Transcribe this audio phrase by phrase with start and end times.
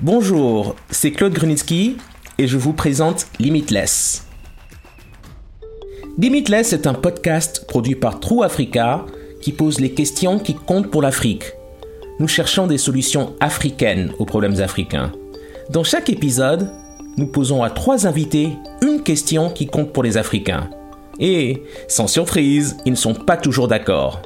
[0.00, 1.96] Bonjour, c'est Claude Grunitsky
[2.36, 4.26] et je vous présente Limitless.
[6.18, 9.06] Limitless est un podcast produit par True Africa
[9.40, 11.44] qui pose les questions qui comptent pour l'Afrique.
[12.20, 15.12] Nous cherchons des solutions africaines aux problèmes africains.
[15.70, 16.70] Dans chaque épisode,
[17.16, 18.50] nous posons à trois invités
[18.82, 20.68] une question qui compte pour les Africains.
[21.18, 24.20] Et, sans surprise, ils ne sont pas toujours d'accord.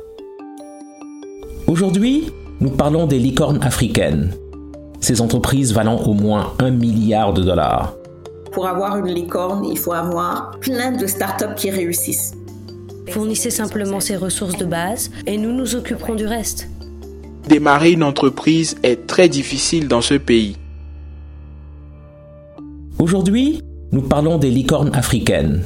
[1.69, 4.35] Aujourd'hui, nous parlons des licornes africaines
[5.01, 7.95] ces entreprises valant au moins un milliard de dollars.
[8.53, 12.35] Pour avoir une licorne, il faut avoir plein de startups qui réussissent.
[13.09, 16.69] Fournissez simplement ces ressources de base et nous nous occuperons du reste.
[17.49, 20.57] Démarrer une entreprise est très difficile dans ce pays.
[22.99, 23.63] Aujourd'hui,
[23.93, 25.63] nous parlons des licornes africaines.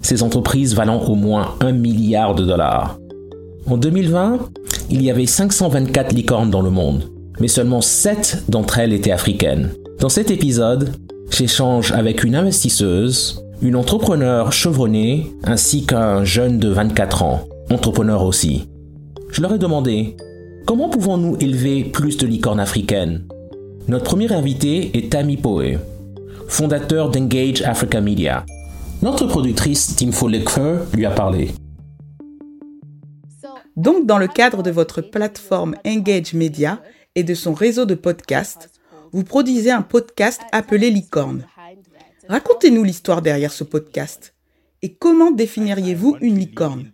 [0.00, 2.98] Ces entreprises valant au moins un milliard de dollars.
[3.68, 4.38] En 2020,
[4.88, 9.70] il y avait 524 licornes dans le monde mais seulement 7 d'entre elles étaient africaines.
[9.98, 10.94] Dans cet épisode,
[11.30, 18.68] j'échange avec une investisseuse, une entrepreneur chevronnée, ainsi qu'un jeune de 24 ans, entrepreneur aussi.
[19.30, 20.16] Je leur ai demandé,
[20.66, 23.24] comment pouvons-nous élever plus de licornes africaines?
[23.88, 25.78] Notre premier invité est Tammy Poe,
[26.48, 28.44] fondateur d'Engage Africa Media.
[29.02, 31.52] Notre productrice Timfo Lekfer lui a parlé.
[33.76, 36.80] Donc, dans le cadre de votre plateforme Engage Media,
[37.14, 38.70] et de son réseau de podcasts,
[39.12, 41.46] vous produisez un podcast appelé Licorne.
[42.28, 44.34] Racontez-nous l'histoire derrière ce podcast.
[44.82, 46.90] Et comment définiriez-vous une licorne?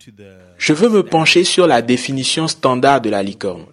[0.58, 3.66] Je veux me pencher sur la définition standard de la licorne.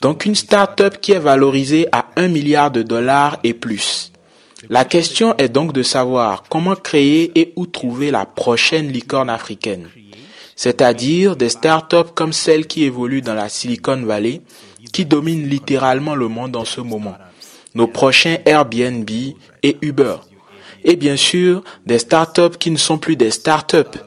[0.00, 4.12] Donc une start-up qui est valorisée à 1 milliard de dollars et plus.
[4.70, 9.88] La question est donc de savoir comment créer et où trouver la prochaine licorne africaine.
[10.56, 14.40] C'est-à-dire des start-up comme celles qui évoluent dans la Silicon Valley
[14.94, 17.16] qui domine littéralement le monde en ce moment.
[17.74, 19.10] Nos prochains Airbnb
[19.64, 20.18] et Uber.
[20.84, 23.98] Et bien sûr, des startups qui ne sont plus des startups,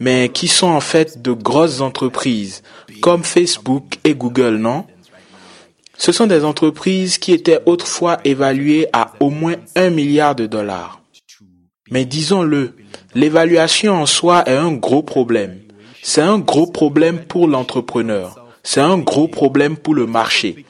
[0.00, 2.64] mais qui sont en fait de grosses entreprises,
[3.00, 4.84] comme Facebook et Google, non?
[5.96, 11.00] Ce sont des entreprises qui étaient autrefois évaluées à au moins un milliard de dollars.
[11.92, 12.74] Mais disons-le,
[13.14, 15.60] l'évaluation en soi est un gros problème.
[16.02, 20.64] C'est un gros problème pour l'entrepreneur c'est un gros problème pour le marché.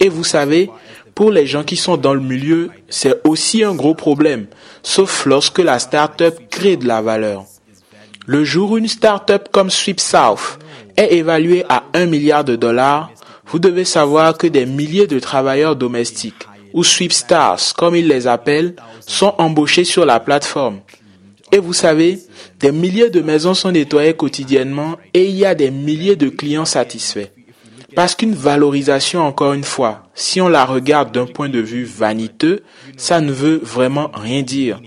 [0.00, 0.70] Et vous savez,
[1.14, 4.46] pour les gens qui sont dans le milieu, c'est aussi un gros problème,
[4.82, 7.44] sauf lorsque la start-up crée de la valeur.
[8.26, 10.58] Le jour où une start-up comme Sweep South
[10.96, 13.10] est évaluée à un milliard de dollars,
[13.46, 18.26] vous devez savoir que des milliers de travailleurs domestiques, ou Sweep Stars comme ils les
[18.26, 20.80] appellent, sont embauchés sur la plateforme.
[21.50, 22.18] Et vous savez,
[22.60, 26.66] des milliers de maisons sont nettoyées quotidiennement et il y a des milliers de clients
[26.66, 27.30] satisfaits.
[27.94, 32.62] Parce qu'une valorisation, encore une fois, si on la regarde d'un point de vue vaniteux,
[32.96, 34.80] ça ne veut vraiment rien dire.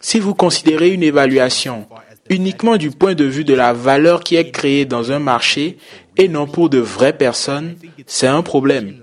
[0.00, 1.86] Si vous considérez une évaluation
[2.30, 5.78] uniquement du point de vue de la valeur qui est créée dans un marché
[6.16, 7.76] et non pour de vraies personnes,
[8.06, 8.96] c'est un problème.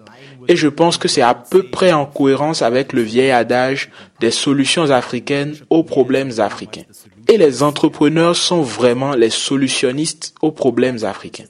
[0.48, 4.32] Et je pense que c'est à peu près en cohérence avec le vieil adage des
[4.32, 6.84] solutions africaines aux problèmes africains.
[7.28, 11.46] Et les entrepreneurs sont vraiment les solutionnistes aux problèmes africains.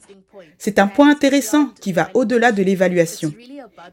[0.57, 3.33] C'est un point intéressant qui va au-delà de l'évaluation.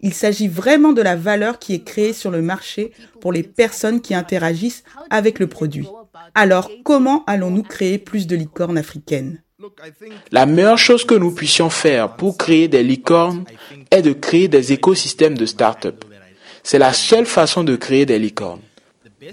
[0.00, 4.00] Il s'agit vraiment de la valeur qui est créée sur le marché pour les personnes
[4.00, 5.86] qui interagissent avec le produit.
[6.34, 9.42] Alors, comment allons-nous créer plus de licornes africaines?
[10.30, 13.44] La meilleure chose que nous puissions faire pour créer des licornes
[13.90, 16.04] est de créer des écosystèmes de start-up.
[16.62, 18.62] C'est la seule façon de créer des licornes.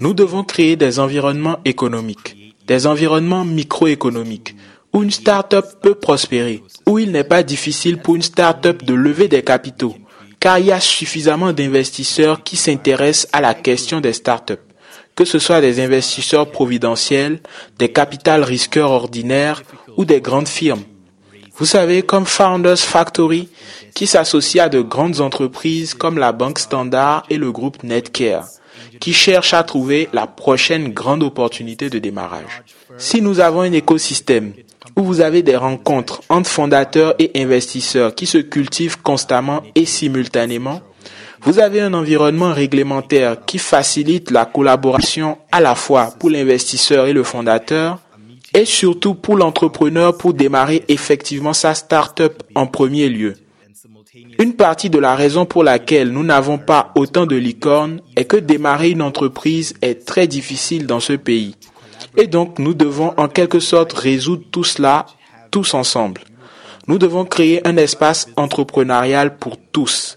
[0.00, 4.54] Nous devons créer des environnements économiques, des environnements microéconomiques
[4.92, 9.28] où une start-up peut prospérer, où il n'est pas difficile pour une start-up de lever
[9.28, 9.94] des capitaux,
[10.40, 14.60] car il y a suffisamment d'investisseurs qui s'intéressent à la question des start-up,
[15.14, 17.40] que ce soit des investisseurs providentiels,
[17.78, 19.62] des capital risqueurs ordinaires
[19.96, 20.82] ou des grandes firmes.
[21.56, 23.48] Vous savez, comme Founders Factory,
[23.94, 28.48] qui s'associe à de grandes entreprises comme la Banque Standard et le groupe Netcare,
[28.98, 32.62] qui cherchent à trouver la prochaine grande opportunité de démarrage.
[32.96, 34.54] Si nous avons un écosystème
[35.02, 40.80] vous avez des rencontres entre fondateurs et investisseurs qui se cultivent constamment et simultanément,
[41.42, 47.14] vous avez un environnement réglementaire qui facilite la collaboration à la fois pour l'investisseur et
[47.14, 47.98] le fondateur,
[48.52, 53.34] et surtout pour l'entrepreneur pour démarrer effectivement sa start-up en premier lieu.
[54.38, 58.36] Une partie de la raison pour laquelle nous n'avons pas autant de licornes est que
[58.36, 61.54] démarrer une entreprise est très difficile dans ce pays.
[62.16, 65.06] Et donc, nous devons en quelque sorte résoudre tout cela
[65.50, 66.22] tous ensemble.
[66.86, 70.16] Nous devons créer un espace entrepreneurial pour tous.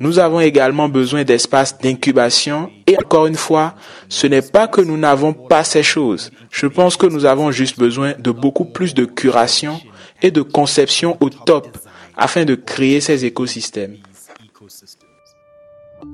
[0.00, 3.74] nous avons également besoin d'espaces d'incubation et encore une fois,
[4.08, 6.30] ce n'est pas que nous n'avons pas ces choses.
[6.50, 9.80] Je pense que nous avons juste besoin de beaucoup plus de curation
[10.22, 11.78] et de conception au top
[12.16, 13.96] afin de créer ces écosystèmes.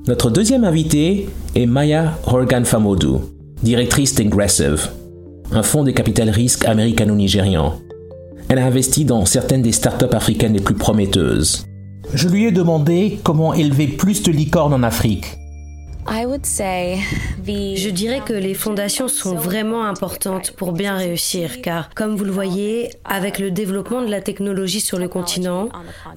[0.07, 3.23] Notre deuxième invité est Maya Horgan Famodou,
[3.63, 4.91] directrice d'Ingressive,
[5.53, 7.75] un fonds de capital risque américano-nigérian.
[8.49, 11.67] Elle a investi dans certaines des startups africaines les plus prometteuses.
[12.15, 15.40] Je lui ai demandé comment élever plus de licornes en Afrique
[17.47, 22.33] je dirais que les fondations sont vraiment importantes pour bien réussir, car comme vous le
[22.33, 25.69] voyez, avec le développement de la technologie sur le continent,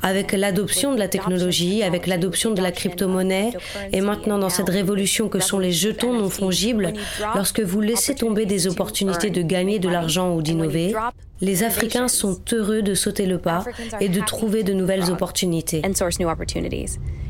[0.01, 3.53] avec l'adoption de la technologie, avec l'adoption de la crypto-monnaie,
[3.91, 6.93] et maintenant dans cette révolution que sont les jetons non fongibles,
[7.35, 10.95] lorsque vous laissez tomber des opportunités de gagner de l'argent ou d'innover,
[11.41, 13.63] les Africains sont heureux de sauter le pas
[13.99, 15.81] et de trouver de nouvelles opportunités.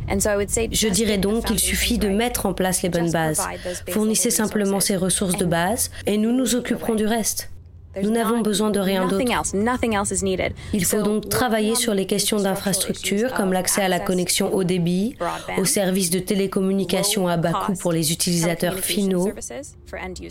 [0.08, 3.42] Je dirais donc qu'il suffit de mettre en place les bonnes bases.
[3.90, 7.53] Fournissez simplement ces ressources de base et nous nous occuperons du reste.
[8.02, 9.24] Nous n'avons besoin de rien d'autre.
[10.74, 15.16] Il faut donc travailler sur les questions d'infrastructure comme l'accès à la connexion haut débit,
[15.58, 19.32] aux services de télécommunication à bas coût pour les utilisateurs finaux.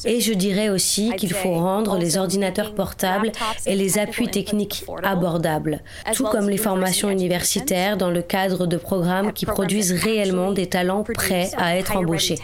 [0.04, 3.30] Et je dirais aussi qu'il faut rendre les ordinateurs portables
[3.66, 5.82] et les appuis techniques abordables,
[6.14, 11.04] tout comme les formations universitaires dans le cadre de programmes qui produisent réellement des talents
[11.04, 12.38] prêts à être embauchés.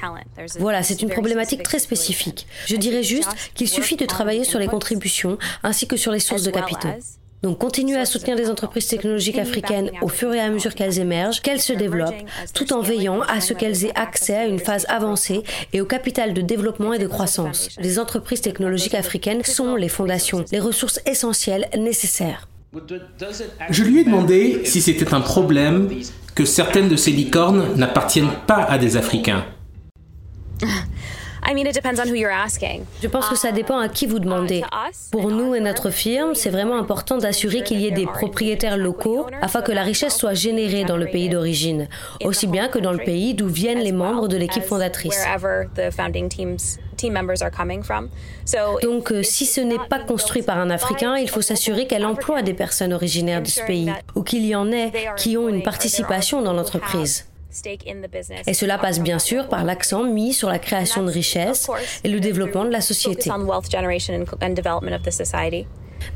[0.58, 2.46] Voilà, c'est une problématique très spécifique.
[2.66, 5.07] Je dirais juste qu'il suffit de travailler sur les contributions
[5.62, 6.88] ainsi que sur les sources de capitaux.
[7.42, 11.40] Donc continuez à soutenir les entreprises technologiques africaines au fur et à mesure qu'elles émergent,
[11.40, 15.44] qu'elles se développent, tout en veillant à ce qu'elles aient accès à une phase avancée
[15.72, 17.68] et au capital de développement et de croissance.
[17.80, 22.48] Les entreprises technologiques africaines sont les fondations, les ressources essentielles nécessaires.
[23.70, 25.88] Je lui ai demandé si c'était un problème
[26.34, 29.46] que certaines de ces licornes n'appartiennent pas à des Africains.
[33.02, 34.62] Je pense que ça dépend à qui vous demandez.
[35.10, 39.26] Pour nous et notre firme, c'est vraiment important d'assurer qu'il y ait des propriétaires locaux
[39.40, 41.88] afin que la richesse soit générée dans le pays d'origine,
[42.24, 45.24] aussi bien que dans le pays d'où viennent les membres de l'équipe fondatrice.
[48.82, 52.42] Donc, euh, si ce n'est pas construit par un Africain, il faut s'assurer qu'elle emploie
[52.42, 56.42] des personnes originaires de ce pays ou qu'il y en ait qui ont une participation
[56.42, 57.26] dans l'entreprise.
[58.46, 61.68] Et cela passe bien sûr par l'accent mis sur la création de richesses
[62.04, 63.30] et le développement de la société.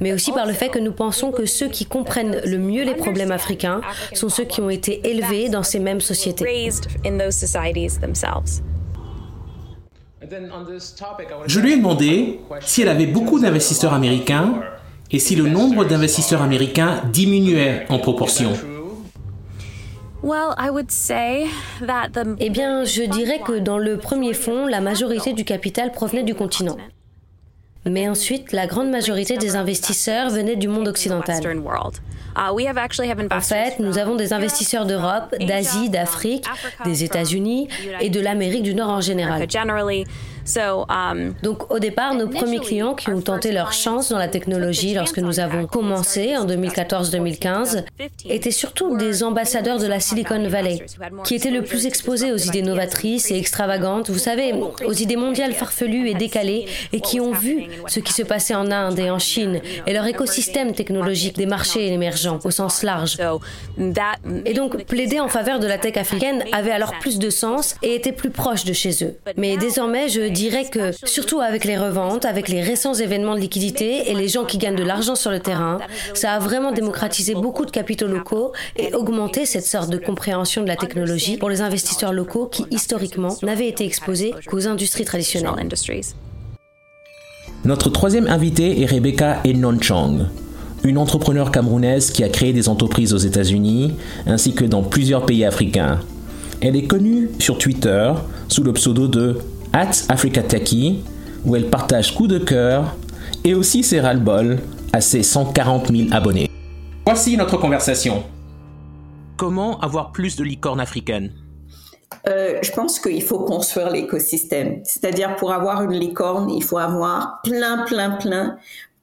[0.01, 2.95] Mais aussi par le fait que nous pensons que ceux qui comprennent le mieux les
[2.95, 3.81] problèmes africains
[4.13, 6.71] sont ceux qui ont été élevés dans ces mêmes sociétés.
[11.47, 14.61] Je lui ai demandé si elle avait beaucoup d'investisseurs américains
[15.11, 18.53] et si le nombre d'investisseurs américains diminuait en proportion.
[22.39, 26.35] Eh bien, je dirais que dans le premier fonds, la majorité du capital provenait du
[26.35, 26.77] continent.
[27.85, 31.43] Mais ensuite, la grande majorité des investisseurs venaient du monde occidental.
[32.35, 32.49] Uh,
[33.31, 36.47] en fait, nous avons des investisseurs d'Europe, d'Asie, d'Afrique,
[36.85, 37.69] des États-Unis
[38.01, 39.47] et de l'Amérique du Nord en général.
[40.57, 44.95] Um, Donc au départ, nos premiers clients qui ont tenté leur chance dans la technologie
[44.95, 47.85] lorsque nous avons commencé en 2014-2015
[48.29, 50.85] étaient surtout des ambassadeurs de la Silicon Valley,
[51.25, 54.53] qui étaient le plus exposés aux idées novatrices et extravagantes, vous savez,
[54.85, 58.71] aux idées mondiales farfelues et décalées, et qui ont vu ce qui se passait en
[58.71, 63.19] Inde et en Chine, et leur écosystème technologique des marchés émergents au sens large.
[64.45, 67.95] Et donc plaider en faveur de la tech africaine avait alors plus de sens et
[67.95, 69.17] était plus proche de chez eux.
[69.37, 74.11] Mais désormais, je dirais que, surtout avec les reventes, avec les récents événements de liquidité
[74.11, 75.79] et les gens qui gagnent de l'argent sur le terrain,
[76.15, 80.69] ça a vraiment démocratisé beaucoup de capitaux locaux et augmenté cette sorte de compréhension de
[80.69, 85.43] la technologie pour les investisseurs locaux qui, historiquement, n'avaient été exposés qu'aux industries traditionnelles.
[87.65, 90.27] Notre troisième invité est Rebecca Enonchong,
[90.85, 93.95] une entrepreneure camerounaise qui a créé des entreprises aux États-Unis
[94.27, 96.01] ainsi que dans plusieurs pays africains.
[96.61, 98.13] Elle est connue sur Twitter
[98.49, 99.39] sous le pseudo de
[99.73, 100.43] at Africa
[101.45, 102.97] où elle partage coup de cœur
[103.45, 104.59] et aussi ses ras-le-bol
[104.93, 106.51] à ses 140 000 abonnés.
[107.07, 108.23] Voici notre conversation.
[109.37, 111.33] Comment avoir plus de licornes africaines?
[112.29, 114.81] Euh, je pense qu'il faut construire l'écosystème.
[114.85, 118.57] C'est-à-dire pour avoir une licorne, il faut avoir plein, plein, plein,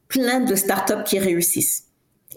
[0.07, 1.85] plein de startups qui réussissent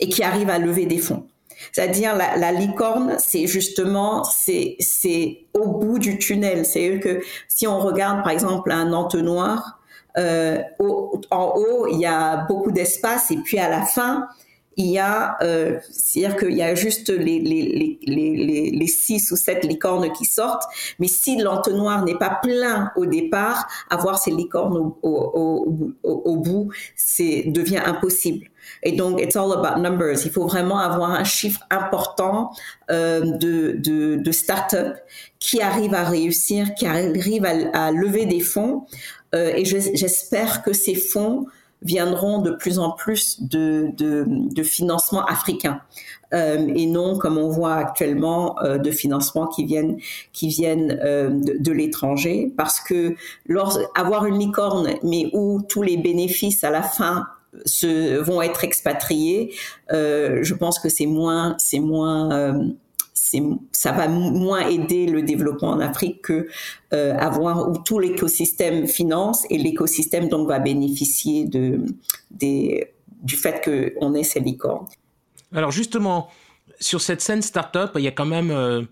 [0.00, 1.26] et qui arrivent à lever des fonds.
[1.70, 6.66] C'est-à-dire la, la, licorne, c'est justement c'est c'est au bout du tunnel.
[6.66, 9.80] C'est que si on regarde par exemple un entonnoir,
[10.18, 10.58] euh,
[11.30, 14.28] en haut il y a beaucoup d'espace et puis à la fin
[14.76, 19.36] il y a, euh, c'est-à-dire qu'il y a juste les, les, les, les, six ou
[19.36, 20.64] sept licornes qui sortent,
[20.98, 26.70] mais si l'entonnoir n'est pas plein au départ, avoir ces licornes au, au, au, bout,
[26.96, 28.46] c'est devient impossible.
[28.82, 30.24] Et donc, it's all about numbers.
[30.24, 32.52] Il faut vraiment avoir un chiffre important
[32.90, 34.96] euh, de, de, de start-up
[35.38, 38.86] qui arrivent à réussir, qui arrivent à, à lever des fonds.
[39.34, 41.46] Euh, et j'espère que ces fonds
[41.84, 45.80] viendront de plus en plus de, de, de financements africains
[46.32, 49.98] euh, et non comme on voit actuellement euh, de financements qui viennent
[50.32, 52.52] qui viennent euh, de, de l'étranger.
[52.56, 53.14] Parce que
[53.46, 57.26] lors, avoir une licorne mais où tous les bénéfices à la fin
[57.66, 59.54] se, vont être expatriés,
[59.92, 62.64] euh, je pense que c'est moins c'est moins euh,
[63.72, 66.48] ça va moins aider le développement en Afrique que
[66.92, 74.24] euh, avoir où tout l'écosystème finance et l'écosystème donc va bénéficier du fait qu'on ait
[74.24, 74.86] ces licornes.
[75.54, 76.28] Alors justement,
[76.80, 78.82] sur cette scène startup, il y a quand même euh,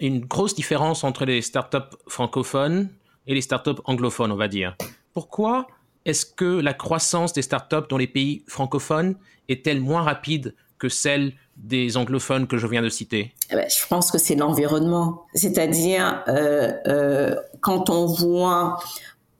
[0.00, 2.88] une grosse différence entre les startups francophones
[3.26, 4.76] et les startups anglophones, on va dire.
[5.12, 5.66] Pourquoi
[6.04, 9.16] est-ce que la croissance des startups dans les pays francophones
[9.48, 13.86] est-elle moins rapide que celle des anglophones que je viens de citer eh ben, Je
[13.88, 15.22] pense que c'est l'environnement.
[15.34, 18.78] C'est-à-dire, euh, euh, quand on voit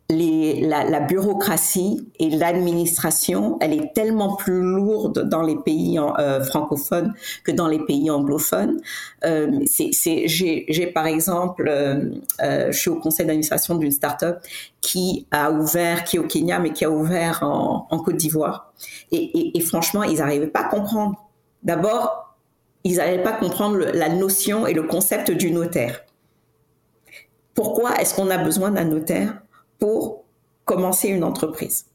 [0.08, 7.50] la, bureaucratie et l'administration, elle est tellement plus lourde dans les pays euh, francophones que
[7.50, 8.80] dans les pays anglophones.
[9.24, 11.68] J'ai par exemple,
[12.40, 14.38] je suis au conseil d'administration d'une start-up
[14.80, 18.72] qui a ouvert, qui est au Kenya, mais qui a ouvert en, Côte d'Ivoire.
[19.10, 21.25] Et, et, et, franchement, ils n'arrivaient pas à comprendre.
[21.62, 22.36] D'abord,
[22.84, 26.04] ils n'arrivaient pas comprendre la notion et le concept du notaire.
[27.54, 29.40] Pourquoi est-ce qu'on a besoin d'un notaire
[29.78, 30.24] pour
[30.64, 31.86] commencer une entreprise?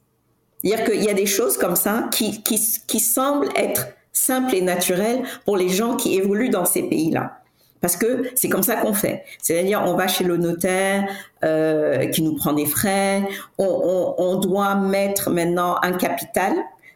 [0.62, 5.58] C'est-à-dire qu'il y a des choses comme ça qui, semblent être simples et naturelles pour
[5.58, 7.38] les gens qui évoluent dans ces pays-là.
[7.80, 9.24] Parce que c'est comme ça qu'on fait.
[9.41, 11.08] C'est-à-dire, on va chez le notaire
[11.44, 13.24] euh, qui nous prend des frais.
[13.58, 16.53] On, doit mettre maintenant un capital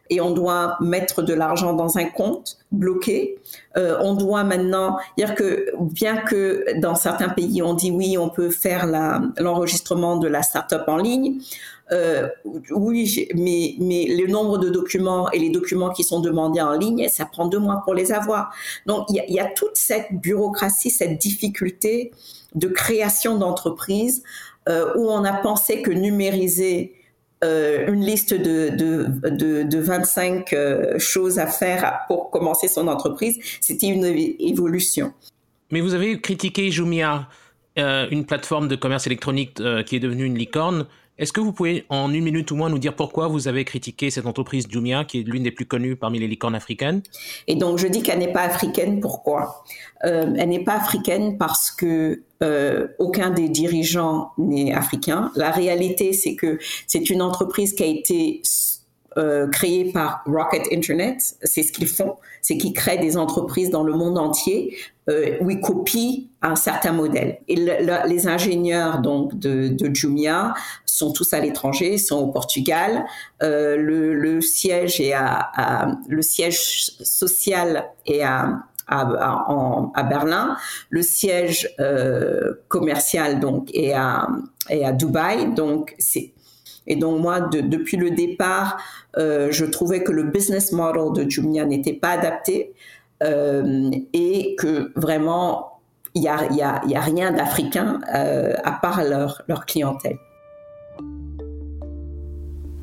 [0.10, 3.38] et on doit mettre de l'argent dans un compte bloqué.
[3.78, 8.30] Euh, on doit maintenant dire que bien que dans certains pays on dit oui, on
[8.30, 8.86] peut faire
[9.40, 11.40] l'enregistrement de la start-up en ligne.
[11.92, 12.28] Euh,
[12.72, 17.08] oui, mais, mais le nombre de documents et les documents qui sont demandés en ligne,
[17.10, 18.52] ça prend deux mois pour les avoir.
[18.86, 22.12] Donc il y y a toute cette bureaucratie, cette difficulté
[22.56, 24.24] de création d'entreprise
[24.68, 26.95] euh, où on a pensé que numériser
[27.46, 32.88] euh, une liste de, de, de, de 25 euh, choses à faire pour commencer son
[32.88, 35.14] entreprise, c'était une évolution.
[35.72, 37.30] Mais vous avez critiqué Jumia,
[37.78, 40.86] euh, une plateforme de commerce électronique qui est devenue une licorne.
[41.18, 44.10] Est-ce que vous pouvez, en une minute ou moins, nous dire pourquoi vous avez critiqué
[44.10, 47.02] cette entreprise Jumia, qui est l'une des plus connues parmi les licornes africaines?
[47.48, 49.00] Et donc, je dis qu'elle n'est pas africaine.
[49.00, 49.64] Pourquoi?
[50.04, 55.32] Euh, Elle n'est pas africaine parce que euh, aucun des dirigeants n'est africain.
[55.36, 58.42] La réalité, c'est que c'est une entreprise qui a été
[59.18, 61.36] euh, créée par Rocket Internet.
[61.42, 64.76] C'est ce qu'ils font, c'est qu'ils créent des entreprises dans le monde entier
[65.10, 67.40] euh, où ils copient un certain modèle.
[67.48, 70.54] Et le, le, les ingénieurs donc de, de, Jumia
[70.86, 73.06] sont tous à l'étranger, sont au Portugal.
[73.42, 80.04] Euh, le, le, siège est à, à, le siège social est à à, à, à,
[80.04, 80.58] Berlin.
[80.90, 84.28] Le siège euh, commercial donc est à,
[84.70, 85.54] est à Dubaï.
[85.54, 86.35] Donc c'est
[86.88, 88.78] et donc moi, de, depuis le départ,
[89.18, 92.74] euh, je trouvais que le business model de Jumia n'était pas adapté
[93.24, 95.80] euh, et que vraiment,
[96.14, 100.18] il n'y a, y a, rien d'africain euh, à part leur clientèle.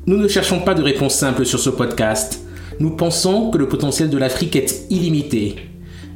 [0.05, 2.41] Nous ne cherchons pas de réponse simple sur ce podcast.
[2.79, 5.55] Nous pensons que le potentiel de l'Afrique est illimité,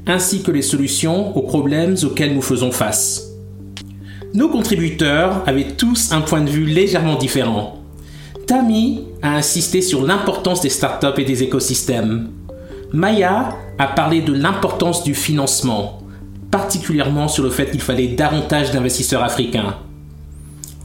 [0.05, 3.23] ainsi que les solutions aux problèmes auxquels nous faisons face.
[4.33, 7.76] Nos contributeurs avaient tous un point de vue légèrement différent.
[8.47, 12.29] Tammy a insisté sur l'importance des startups et des écosystèmes.
[12.93, 15.99] Maya a parlé de l'importance du financement,
[16.49, 19.75] particulièrement sur le fait qu'il fallait davantage d'investisseurs africains.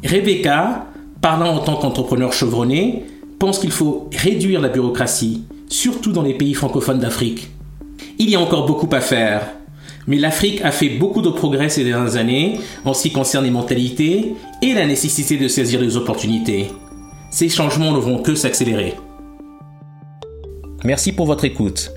[0.04, 0.87] Rebecca,
[1.21, 3.04] parlant en tant qu'entrepreneur chevronné,
[3.38, 7.49] pense qu'il faut réduire la bureaucratie, surtout dans les pays francophones d'Afrique.
[8.19, 9.47] Il y a encore beaucoup à faire,
[10.09, 13.52] mais l'Afrique a fait beaucoup de progrès ces dernières années en ce qui concerne les
[13.52, 16.66] mentalités et la nécessité de saisir les opportunités
[17.32, 18.94] ces changements ne vont que s'accélérer.
[20.84, 21.90] Merci pour votre écoute.